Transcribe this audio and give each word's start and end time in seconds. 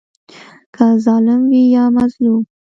که 0.75 0.85
ظالم 1.05 1.41
وي 1.49 1.63
یا 1.75 1.83
مظلوم. 1.97 2.41